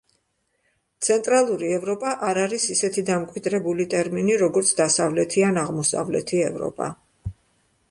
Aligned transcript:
ცენტრალური 1.07 1.69
ევროპა 1.75 2.13
არ 2.29 2.39
არის 2.45 2.65
ისეთი 2.77 3.05
დამკვიდრებული 3.11 3.87
ტერმინი, 3.93 4.39
როგორც 4.45 4.75
დასავლეთი 4.83 5.47
ან 5.51 5.63
აღმოსავლეთი 5.67 6.45
ევროპა. 6.51 6.93